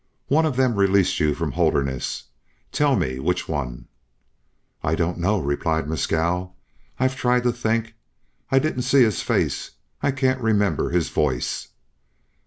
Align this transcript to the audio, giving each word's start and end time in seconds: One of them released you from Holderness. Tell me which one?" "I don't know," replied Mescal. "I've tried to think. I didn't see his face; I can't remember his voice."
One 0.29 0.47
of 0.47 0.55
them 0.55 0.77
released 0.77 1.19
you 1.19 1.35
from 1.35 1.51
Holderness. 1.51 2.23
Tell 2.71 2.95
me 2.95 3.19
which 3.19 3.47
one?" 3.47 3.85
"I 4.83 4.95
don't 4.95 5.19
know," 5.19 5.37
replied 5.39 5.87
Mescal. 5.87 6.55
"I've 6.99 7.15
tried 7.15 7.43
to 7.43 7.51
think. 7.51 7.93
I 8.49 8.57
didn't 8.57 8.81
see 8.81 9.03
his 9.03 9.21
face; 9.21 9.69
I 10.01 10.09
can't 10.09 10.41
remember 10.41 10.89
his 10.89 11.09
voice." 11.09 11.67